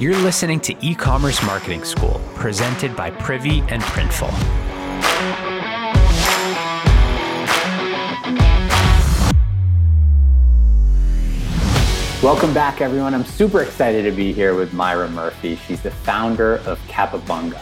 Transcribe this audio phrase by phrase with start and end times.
[0.00, 4.30] You're listening to E Commerce Marketing School, presented by Privy and Printful.
[12.22, 13.12] Welcome back, everyone.
[13.12, 15.56] I'm super excited to be here with Myra Murphy.
[15.66, 17.60] She's the founder of Capabunga.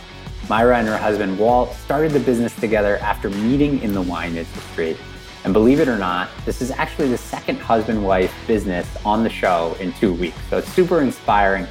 [0.50, 4.98] Myra and her husband Walt started the business together after meeting in the wine industry.
[5.44, 9.30] And believe it or not, this is actually the second husband wife business on the
[9.30, 10.36] show in two weeks.
[10.50, 11.66] So it's super inspiring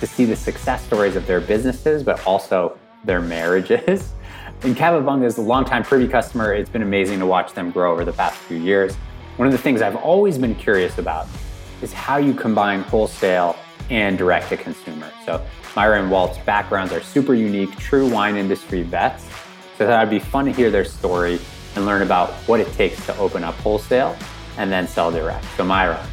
[0.00, 4.12] to see the success stories of their businesses, but also their marriages.
[4.62, 6.52] And Capabunga is a longtime Privy customer.
[6.52, 8.96] It's been amazing to watch them grow over the past few years.
[9.36, 11.28] One of the things I've always been curious about
[11.80, 13.54] is how you combine wholesale
[13.88, 15.12] and direct to consumer.
[15.24, 15.44] So
[15.76, 19.26] Myra and Walt's backgrounds are super unique, true wine industry vets.
[19.76, 21.38] So that would be fun to hear their story
[21.76, 24.16] and learn about what it takes to open up wholesale
[24.56, 25.44] and then sell direct.
[25.56, 26.04] So Myra,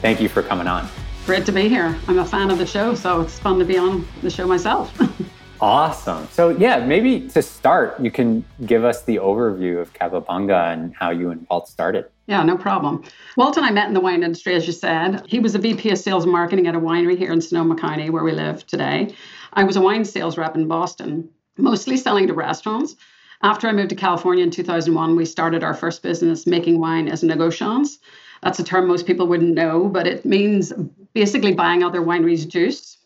[0.00, 0.88] thank you for coming on.
[1.28, 1.94] Great to be here.
[2.08, 4.98] I'm a fan of the show, so it's fun to be on the show myself.
[5.60, 6.26] awesome.
[6.28, 11.10] So, yeah, maybe to start, you can give us the overview of Capabunga and how
[11.10, 12.06] you and Walt started.
[12.28, 13.04] Yeah, no problem.
[13.36, 15.22] Walt and I met in the wine industry, as you said.
[15.26, 18.08] He was a VP of sales and marketing at a winery here in Sonoma County,
[18.08, 19.14] where we live today.
[19.52, 22.96] I was a wine sales rep in Boston, mostly selling to restaurants.
[23.42, 27.22] After I moved to California in 2001, we started our first business making wine as
[27.22, 27.98] negociants.
[28.42, 30.72] That's a term most people wouldn't know, but it means
[31.12, 32.98] basically buying other wineries' juice.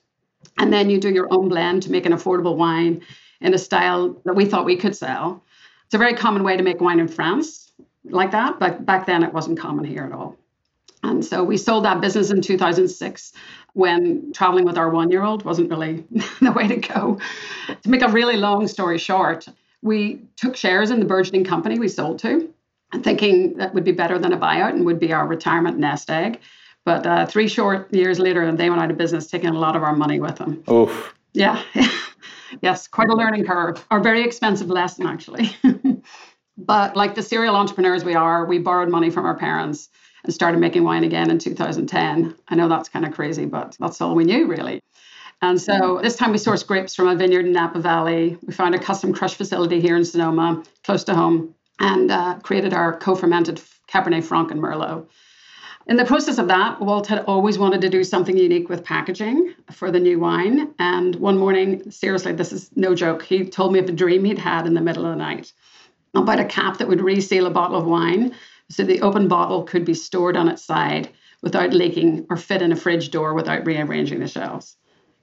[0.59, 3.03] And then you do your own blend to make an affordable wine
[3.41, 5.43] in a style that we thought we could sell.
[5.87, 7.73] It's a very common way to make wine in France
[8.05, 10.37] like that, but back then it wasn't common here at all.
[11.03, 13.33] And so we sold that business in 2006
[13.73, 16.05] when traveling with our one year old wasn't really
[16.41, 17.19] the way to go.
[17.83, 19.47] To make a really long story short,
[19.83, 22.52] we took shares in the burgeoning company we sold to
[23.01, 26.41] thinking that would be better than a buyout and would be our retirement nest egg.
[26.85, 29.83] But uh, three short years later, they went out of business, taking a lot of
[29.83, 30.63] our money with them.
[30.71, 31.15] Oof.
[31.33, 31.63] Yeah.
[32.63, 33.85] yes, quite a learning curve.
[33.91, 35.57] Or very expensive lesson, actually.
[36.59, 39.89] but like the serial entrepreneurs we are, we borrowed money from our parents
[40.25, 42.35] and started making wine again in 2010.
[42.49, 44.81] I know that's kind of crazy, but that's all we knew, really.
[45.41, 48.39] And so this time we sourced grapes from a vineyard in Napa Valley.
[48.47, 52.73] We found a custom crush facility here in Sonoma, close to home and uh, created
[52.73, 55.07] our co-fermented Cabernet Franc and Merlot.
[55.89, 59.55] In the process of that, Walt had always wanted to do something unique with packaging
[59.73, 60.73] for the new wine.
[60.79, 64.39] And one morning, seriously, this is no joke, he told me of a dream he'd
[64.39, 65.53] had in the middle of the night
[66.15, 68.35] about a cap that would reseal a bottle of wine
[68.69, 71.09] so the open bottle could be stored on its side
[71.43, 74.77] without leaking or fit in a fridge door without rearranging the shelves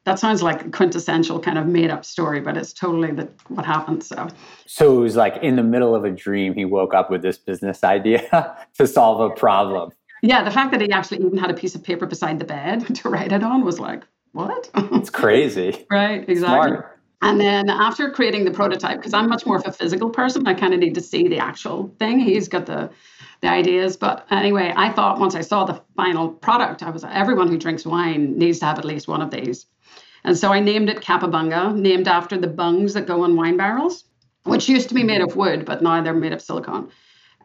[0.10, 3.64] that sounds like a quintessential kind of made up story, but it's totally the, what
[3.64, 4.04] happened.
[4.04, 4.28] So,
[4.66, 7.38] so it was like in the middle of a dream, he woke up with this
[7.38, 9.92] business idea to solve a problem.
[10.24, 12.96] Yeah, the fact that he actually even had a piece of paper beside the bed
[12.96, 14.72] to write it on was like, what?
[14.76, 15.86] it's crazy.
[15.92, 16.70] right, exactly.
[16.70, 16.96] Smart.
[17.22, 20.56] And then after creating the prototype, because I'm much more of a physical person, I
[20.56, 22.20] kind of need to see the actual thing.
[22.20, 22.90] He's got the
[23.42, 23.98] the ideas.
[23.98, 27.86] But anyway, I thought once I saw the final product, I was everyone who drinks
[27.86, 29.66] wine needs to have at least one of these.
[30.24, 34.04] And so I named it Capabunga, named after the bungs that go on wine barrels,
[34.44, 36.90] which used to be made of wood, but now they're made of silicone.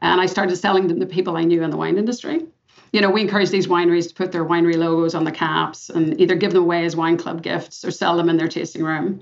[0.03, 2.47] And I started selling them to people I knew in the wine industry.
[2.93, 6.21] You know, we encourage these wineries to put their winery logos on the caps and
[6.21, 9.21] either give them away as wine club gifts or sell them in their tasting room.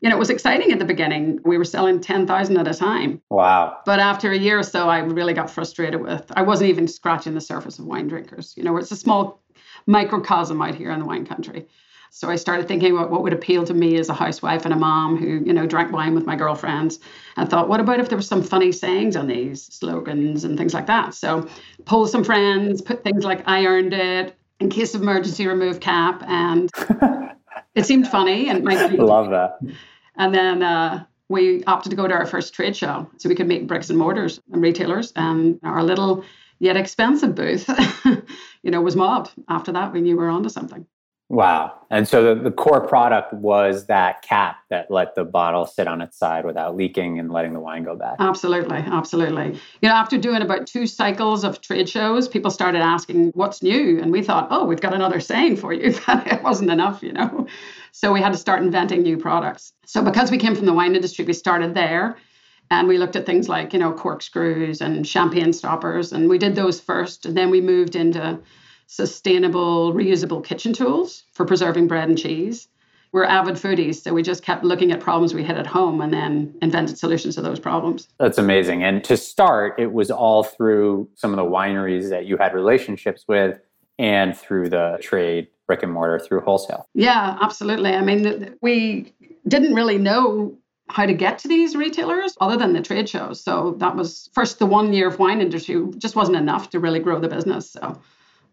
[0.00, 1.40] You know, it was exciting at the beginning.
[1.44, 3.22] We were selling 10,000 at a time.
[3.30, 3.78] Wow.
[3.86, 7.34] But after a year or so, I really got frustrated with, I wasn't even scratching
[7.34, 8.54] the surface of wine drinkers.
[8.56, 9.42] You know, it's a small
[9.86, 11.66] microcosm out here in the wine country.
[12.10, 14.76] So I started thinking about what would appeal to me as a housewife and a
[14.76, 16.98] mom who, you know, drank wine with my girlfriends.
[17.36, 20.74] and thought, what about if there were some funny sayings on these slogans and things
[20.74, 21.14] like that?
[21.14, 21.48] So
[21.84, 26.22] pull some friends, put things like I earned it, in case of emergency, remove cap.
[26.26, 26.70] And
[27.74, 29.58] it seemed funny and my love that.
[30.16, 33.48] And then uh, we opted to go to our first trade show so we could
[33.48, 35.12] meet bricks and mortars and retailers.
[35.16, 36.24] And our little
[36.58, 37.68] yet expensive booth,
[38.62, 39.30] you know, was mobbed.
[39.48, 40.86] After that, we knew we were onto something.
[41.28, 41.74] Wow.
[41.90, 46.00] And so the, the core product was that cap that let the bottle sit on
[46.00, 48.16] its side without leaking and letting the wine go bad.
[48.20, 48.76] Absolutely.
[48.76, 49.58] Absolutely.
[49.82, 54.00] You know, after doing about two cycles of trade shows, people started asking, what's new?
[54.00, 55.94] And we thought, oh, we've got another saying for you.
[56.06, 57.48] But it wasn't enough, you know.
[57.90, 59.72] So we had to start inventing new products.
[59.84, 62.16] So because we came from the wine industry, we started there.
[62.70, 66.12] And we looked at things like, you know, corkscrews and champagne stoppers.
[66.12, 67.26] And we did those first.
[67.26, 68.40] And then we moved into
[68.86, 72.68] sustainable, reusable kitchen tools for preserving bread and cheese.
[73.12, 76.12] We're avid foodies, so we just kept looking at problems we had at home and
[76.12, 78.08] then invented solutions to those problems.
[78.18, 78.84] That's amazing.
[78.84, 83.24] And to start, it was all through some of the wineries that you had relationships
[83.26, 83.58] with
[83.98, 86.88] and through the trade brick and mortar through wholesale.
[86.94, 87.92] Yeah, absolutely.
[87.92, 89.14] I mean, we
[89.48, 90.56] didn't really know
[90.88, 93.42] how to get to these retailers other than the trade shows.
[93.42, 97.00] So that was first the one year of wine industry just wasn't enough to really
[97.00, 97.70] grow the business.
[97.70, 97.98] So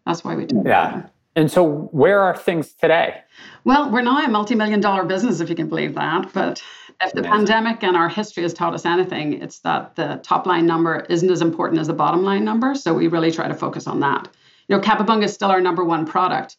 [0.06, 0.96] that's why we did yeah.
[0.96, 1.14] That.
[1.36, 3.22] And so, where are things today?
[3.64, 6.32] Well, we're now a multi million dollar business, if you can believe that.
[6.32, 6.62] But
[7.02, 7.32] if the Amazing.
[7.32, 11.30] pandemic and our history has taught us anything, it's that the top line number isn't
[11.30, 12.74] as important as the bottom line number.
[12.76, 14.28] So, we really try to focus on that.
[14.68, 16.56] You know, Capabunga is still our number one product.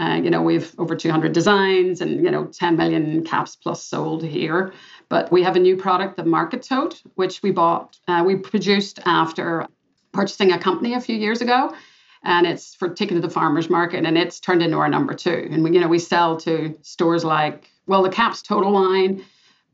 [0.00, 4.24] Uh, you know, we've over 200 designs and, you know, 10 million caps plus sold
[4.24, 4.72] here.
[5.08, 8.98] But we have a new product, the Market Tote, which we bought, uh, we produced
[9.04, 9.68] after
[10.12, 11.72] purchasing a company a few years ago
[12.24, 15.48] and it's for taking to the farmers market and it's turned into our number two
[15.50, 19.24] and we you know we sell to stores like well the caps total wine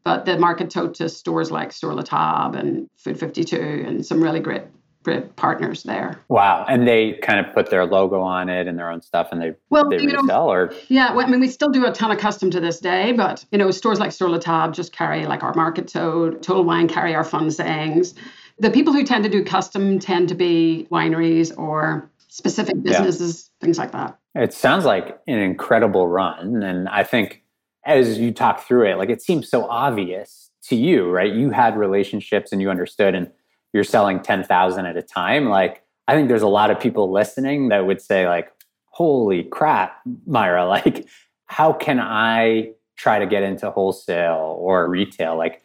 [0.04, 4.22] but the market tote to stores like Sur La Table and Food 52 and some
[4.22, 4.62] really great
[5.02, 6.20] great partners there.
[6.28, 6.66] Wow.
[6.68, 9.54] And they kind of put their logo on it and their own stuff and they
[9.70, 12.18] well, they resell know, or Yeah, well, I mean we still do a ton of
[12.18, 15.42] custom to this day, but you know, stores like Sur La Table just carry like
[15.42, 18.14] our market tote, Total Wine carry our fun sayings.
[18.58, 23.66] The people who tend to do custom tend to be wineries or specific businesses, yeah.
[23.66, 24.18] things like that.
[24.34, 26.62] It sounds like an incredible run.
[26.62, 27.42] And I think
[27.84, 31.32] as you talk through it, like it seems so obvious to you, right?
[31.32, 33.30] You had relationships and you understood, and
[33.72, 35.48] you're selling 10,000 at a time.
[35.48, 38.52] Like, I think there's a lot of people listening that would say, like,
[38.86, 41.06] holy crap, Myra, like,
[41.46, 45.36] how can I try to get into wholesale or retail?
[45.36, 45.62] Like,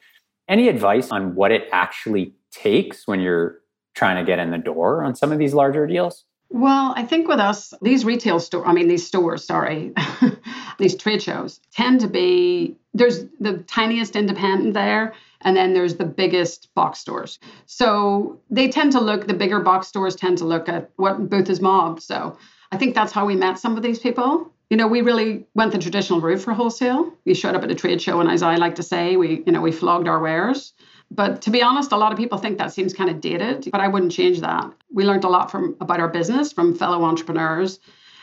[0.47, 3.59] any advice on what it actually takes when you're
[3.95, 6.23] trying to get in the door on some of these larger deals?
[6.49, 9.93] Well, I think with us, these retail store, I mean, these stores, sorry,
[10.77, 16.05] these trade shows tend to be there's the tiniest independent there, and then there's the
[16.05, 17.39] biggest box stores.
[17.65, 21.49] So they tend to look, the bigger box stores tend to look at what booth
[21.49, 21.99] is mob.
[21.99, 22.37] So
[22.71, 24.49] I think that's how we met some of these people.
[24.69, 27.13] You know, we really went the traditional route for wholesale.
[27.25, 29.51] We showed up at a trade show, and as I like to say, we, you
[29.51, 30.73] know, we flogged our wares.
[31.11, 33.81] But to be honest, a lot of people think that seems kind of dated, but
[33.81, 34.71] I wouldn't change that.
[34.91, 37.79] We learned a lot from about our business from fellow entrepreneurs.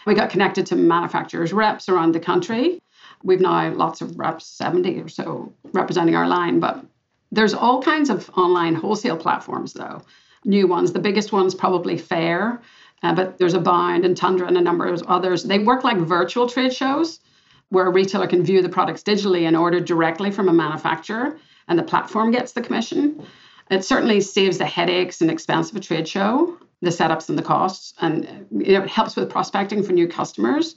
[0.06, 2.80] We got connected to manufacturers reps around the country.
[3.22, 6.58] We've now lots of reps, 70 or so, representing our line.
[6.58, 6.84] But
[7.30, 10.02] there's all kinds of online wholesale platforms, though,
[10.44, 10.92] new ones.
[10.92, 12.60] The biggest one's probably Faire,
[13.02, 15.44] uh, but there's a Abound and Tundra and a number of others.
[15.44, 17.20] They work like virtual trade shows
[17.68, 21.38] where a retailer can view the products digitally and order directly from a manufacturer
[21.68, 23.24] and the platform gets the commission.
[23.70, 27.42] It certainly saves the headaches and expense of a trade show, the setups and the
[27.42, 30.76] costs, and you know, it helps with prospecting for new customers.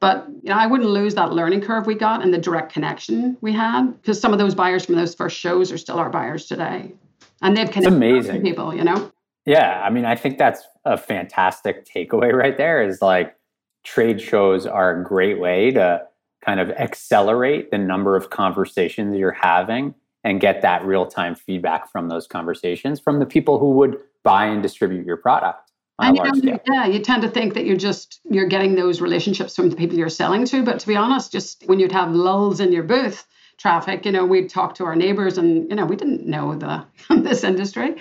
[0.00, 3.36] But you know, I wouldn't lose that learning curve we got and the direct connection
[3.40, 6.46] we had because some of those buyers from those first shows are still our buyers
[6.46, 6.92] today,
[7.40, 8.42] and they've connected amazing.
[8.42, 8.74] people.
[8.74, 9.12] You know.
[9.46, 12.82] Yeah, I mean, I think that's a fantastic takeaway right there.
[12.82, 13.36] Is like
[13.84, 16.02] trade shows are a great way to
[16.44, 19.94] kind of accelerate the number of conversations you're having
[20.24, 24.46] and get that real time feedback from those conversations from the people who would buy
[24.46, 25.70] and distribute your product.
[25.98, 29.00] and you um, know, yeah, you tend to think that you're just you're getting those
[29.00, 32.12] relationships from the people you're selling to, but to be honest, just when you'd have
[32.12, 33.26] lulls in your booth
[33.58, 36.84] traffic, you know, we'd talk to our neighbors, and you know, we didn't know the
[37.22, 37.96] this industry,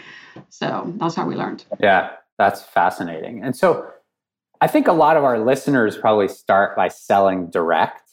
[0.50, 1.66] so that's how we learned.
[1.80, 3.44] Yeah, that's fascinating.
[3.44, 3.92] And so,
[4.62, 8.11] I think a lot of our listeners probably start by selling direct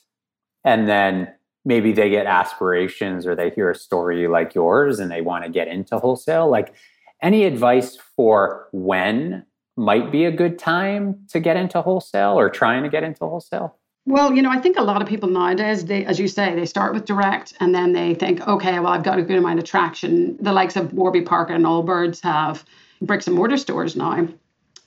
[0.65, 1.33] and then
[1.65, 5.51] maybe they get aspirations or they hear a story like yours and they want to
[5.51, 6.75] get into wholesale like
[7.23, 9.45] any advice for when
[9.77, 13.79] might be a good time to get into wholesale or trying to get into wholesale
[14.09, 16.65] well, you know, I think a lot of people nowadays, they, as you say, they
[16.65, 19.67] start with direct and then they think, okay, well, I've got a good amount of
[19.67, 20.39] traction.
[20.43, 22.65] The likes of Warby Parker and Allbirds have
[23.03, 24.27] bricks and mortar stores now.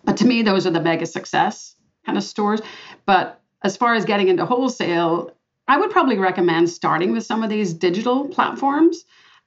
[0.03, 2.61] But to me, those are the mega success kind of stores.
[3.05, 5.35] But as far as getting into wholesale,
[5.71, 9.05] I would probably recommend starting with some of these digital platforms.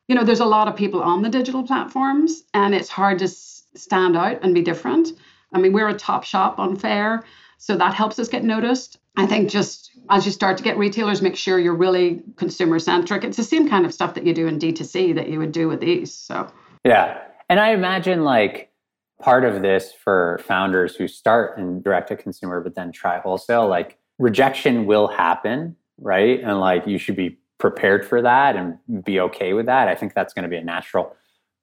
[0.08, 3.28] You know, there's a lot of people on the digital platforms, and it's hard to
[3.28, 5.10] stand out and be different.
[5.52, 7.24] I mean, we're a top shop on Faire,
[7.58, 8.96] so that helps us get noticed.
[9.18, 13.22] I think just as you start to get retailers, make sure you're really consumer centric.
[13.22, 15.68] It's the same kind of stuff that you do in D2C that you would do
[15.68, 16.14] with these.
[16.14, 16.50] So,
[16.86, 17.20] yeah.
[17.50, 18.70] And I imagine like
[19.20, 23.68] part of this for founders who start in direct to consumer, but then try wholesale,
[23.68, 26.40] like rejection will happen right?
[26.40, 29.88] And like you should be prepared for that and be okay with that.
[29.88, 31.14] I think that's going to be a natural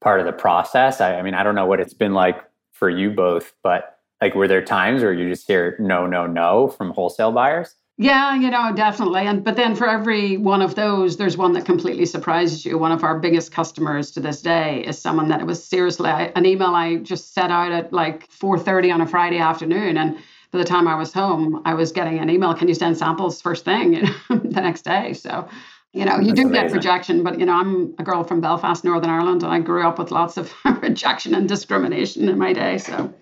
[0.02, 1.02] part of the process.
[1.02, 4.36] I, I, mean, I don't know what it's been like for you both, but like
[4.36, 7.76] were there times where you just hear no, no, no from wholesale buyers?
[7.98, 9.28] Yeah, you know, definitely.
[9.28, 12.78] And but then for every one of those, there's one that completely surprises you.
[12.80, 16.46] One of our biggest customers to this day is someone that it was seriously an
[16.46, 20.18] email I just set out at like 4:30 on a Friday afternoon, and
[20.51, 23.41] by the time I was home, I was getting an email, can you send samples
[23.41, 25.13] first thing you know, the next day?
[25.13, 25.48] So,
[25.93, 26.67] you know, you That's do amazing.
[26.67, 29.88] get rejection, but you know, I'm a girl from Belfast, Northern Ireland, and I grew
[29.88, 32.77] up with lots of rejection and discrimination in my day.
[32.77, 33.13] So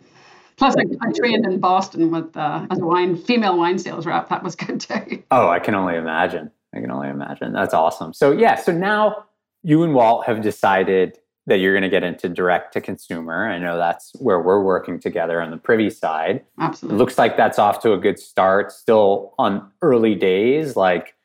[0.59, 4.27] Plus, I, I, trained in Boston with uh, as a wine female wine sales rep.
[4.27, 5.23] That was good too.
[5.31, 6.51] Oh, I can only imagine.
[6.75, 7.53] I can only imagine.
[7.53, 8.13] That's awesome.
[8.13, 9.25] So yeah, so now
[9.63, 11.17] you and Walt have decided
[11.49, 13.47] that you're going to get into direct to consumer.
[13.47, 16.45] I know that's where we're working together on the privy side.
[16.57, 16.95] Absolutely.
[16.95, 18.71] It looks like that's off to a good start.
[18.71, 20.75] Still on early days.
[20.75, 21.15] Like,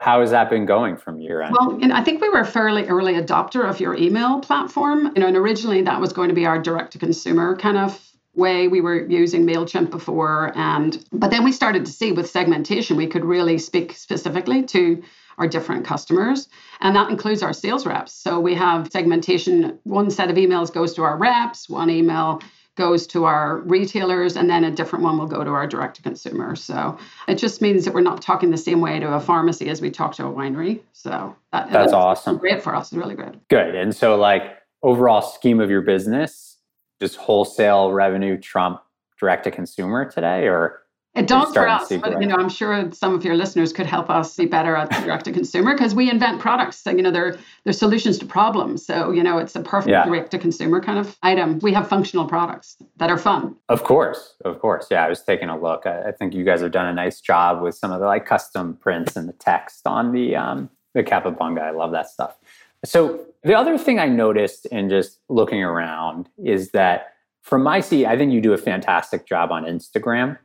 [0.00, 1.56] how has that been going from your end?
[1.58, 5.12] Well, I think we were a fairly early adopter of your email platform.
[5.14, 8.00] You know, and originally that was going to be our direct to consumer kind of
[8.34, 12.94] way we were using mailchimp before and but then we started to see with segmentation
[12.94, 15.02] we could really speak specifically to
[15.38, 16.48] our different customers.
[16.80, 18.12] And that includes our sales reps.
[18.12, 19.78] So we have segmentation.
[19.84, 22.40] One set of emails goes to our reps, one email
[22.76, 26.02] goes to our retailers, and then a different one will go to our direct to
[26.02, 26.54] consumer.
[26.54, 29.80] So it just means that we're not talking the same way to a pharmacy as
[29.80, 30.80] we talk to a winery.
[30.92, 32.36] So that, that's awesome.
[32.36, 32.92] Great for us.
[32.92, 33.40] It's really good.
[33.48, 33.74] Good.
[33.74, 34.42] And so, like,
[34.82, 36.58] overall scheme of your business,
[37.00, 38.80] does wholesale revenue trump
[39.18, 40.82] direct to consumer today, or
[41.16, 44.10] it does for us, but you know, I'm sure some of your listeners could help
[44.10, 46.76] us be better at direct to consumer because we invent products.
[46.76, 48.84] So, you know, they're they're solutions to problems.
[48.84, 50.04] So, you know, it's a perfect yeah.
[50.04, 51.58] direct to consumer kind of item.
[51.60, 53.56] We have functional products that are fun.
[53.68, 54.88] Of course, of course.
[54.90, 55.86] Yeah, I was taking a look.
[55.86, 58.26] I, I think you guys have done a nice job with some of the like
[58.26, 61.62] custom prints and the text on the um, the Capabunga.
[61.62, 62.36] I love that stuff.
[62.84, 68.06] So the other thing I noticed in just looking around is that from my seat,
[68.06, 70.36] I think you do a fantastic job on Instagram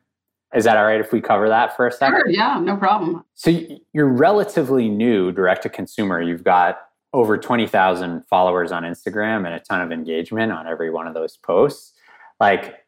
[0.53, 2.19] is that all right if we cover that for a second?
[2.19, 3.23] Sure, yeah, no problem.
[3.35, 3.51] So
[3.93, 6.21] you're relatively new direct to consumer.
[6.21, 6.79] You've got
[7.13, 11.37] over 20,000 followers on Instagram and a ton of engagement on every one of those
[11.37, 11.93] posts.
[12.39, 12.85] Like,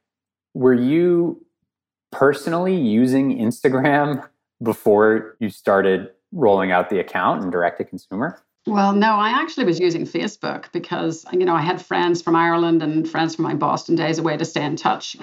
[0.54, 1.46] were you
[2.12, 4.28] personally using Instagram
[4.64, 8.42] before you started rolling out the account and direct to consumer?
[8.66, 12.82] Well, no, I actually was using Facebook because, you know, I had friends from Ireland
[12.82, 15.18] and friends from my Boston days, a way to stay in touch.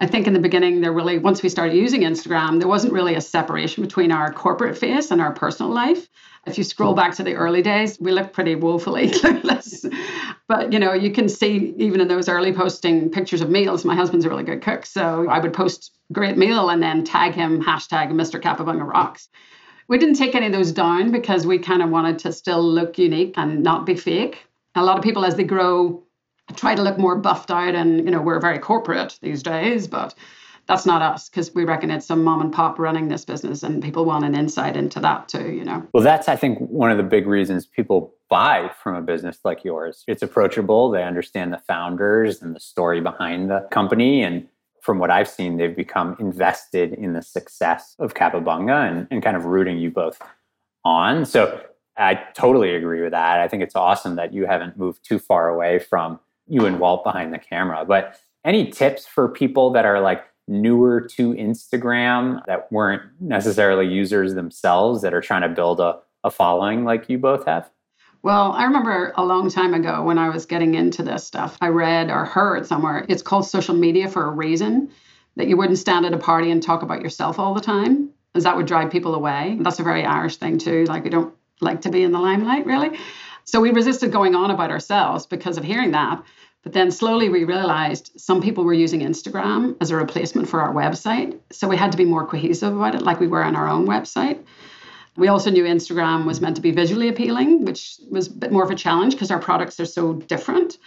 [0.00, 3.16] I think in the beginning, there really, once we started using Instagram, there wasn't really
[3.16, 6.08] a separation between our corporate face and our personal life.
[6.46, 9.84] If you scroll back to the early days, we looked pretty woefully clueless.
[10.48, 13.84] but you know, you can see even in those early posting pictures of meals.
[13.84, 17.34] My husband's a really good cook, so I would post great meal and then tag
[17.34, 18.40] him hashtag Mr.
[18.40, 19.28] Capabunga Rocks.
[19.86, 22.96] We didn't take any of those down because we kind of wanted to still look
[22.96, 24.46] unique and not be fake.
[24.74, 26.04] A lot of people, as they grow
[26.56, 30.14] try to look more buffed out and you know we're very corporate these days but
[30.66, 33.82] that's not us because we reckon it's some mom and pop running this business and
[33.82, 35.86] people want an insight into that too you know.
[35.92, 39.64] Well that's i think one of the big reasons people buy from a business like
[39.64, 40.04] yours.
[40.06, 44.46] It's approachable they understand the founders and the story behind the company and
[44.80, 49.36] from what i've seen they've become invested in the success of capabunga and, and kind
[49.36, 50.20] of rooting you both
[50.84, 51.26] on.
[51.26, 51.60] So
[51.96, 53.40] i totally agree with that.
[53.40, 57.04] I think it's awesome that you haven't moved too far away from you and Walt
[57.04, 57.84] behind the camera.
[57.86, 64.34] But any tips for people that are like newer to Instagram that weren't necessarily users
[64.34, 67.70] themselves that are trying to build a, a following like you both have?
[68.22, 71.68] Well, I remember a long time ago when I was getting into this stuff, I
[71.68, 74.90] read or heard somewhere it's called social media for a reason
[75.36, 78.44] that you wouldn't stand at a party and talk about yourself all the time, as
[78.44, 79.56] that would drive people away.
[79.60, 80.84] That's a very Irish thing, too.
[80.84, 82.98] Like, we don't like to be in the limelight, really.
[83.50, 86.22] So we resisted going on about ourselves because of hearing that.
[86.62, 90.72] But then slowly we realized some people were using Instagram as a replacement for our
[90.72, 91.36] website.
[91.50, 93.88] So we had to be more cohesive about it, like we were on our own
[93.88, 94.38] website.
[95.16, 98.62] We also knew Instagram was meant to be visually appealing, which was a bit more
[98.62, 100.78] of a challenge because our products are so different.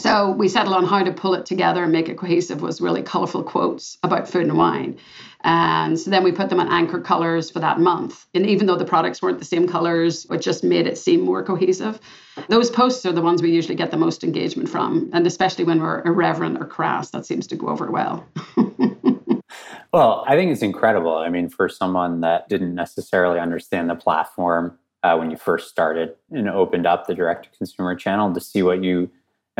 [0.00, 3.02] So we settled on how to pull it together and make it cohesive was really
[3.02, 4.98] colorful quotes about food and wine.
[5.44, 8.24] And so then we put them on anchor colors for that month.
[8.32, 11.42] And even though the products weren't the same colors, it just made it seem more
[11.42, 12.00] cohesive.
[12.48, 15.10] Those posts are the ones we usually get the most engagement from.
[15.12, 18.26] And especially when we're irreverent or crass, that seems to go over well.
[19.92, 21.14] well, I think it's incredible.
[21.14, 26.14] I mean, for someone that didn't necessarily understand the platform uh, when you first started
[26.30, 29.10] and opened up the direct to consumer channel to see what you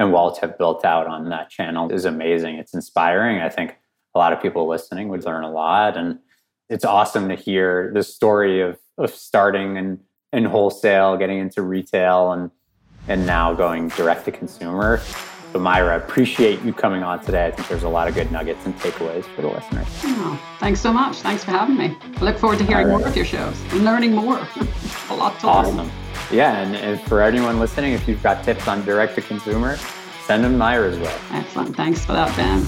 [0.00, 2.54] and Walt have built out on that channel is amazing.
[2.54, 3.42] It's inspiring.
[3.42, 3.76] I think
[4.14, 5.98] a lot of people listening would learn a lot.
[5.98, 6.18] And
[6.70, 10.00] it's awesome to hear the story of, of starting in,
[10.32, 12.50] in wholesale, getting into retail, and,
[13.08, 15.02] and now going direct to consumer.
[15.52, 17.48] So, Myra, I appreciate you coming on today.
[17.48, 19.86] I think there's a lot of good nuggets and takeaways for the listeners.
[20.04, 21.16] Oh, thanks so much.
[21.16, 21.94] Thanks for having me.
[22.00, 23.00] I look forward to hearing right.
[23.00, 24.38] more of your shows and learning more.
[25.10, 25.76] a lot to awesome.
[25.76, 25.90] learn.
[26.32, 29.76] Yeah, and, and for anyone listening, if you've got tips on direct to consumer,
[30.26, 31.14] send them Myra's way.
[31.32, 31.74] Excellent.
[31.76, 32.64] Thanks for that, Ben.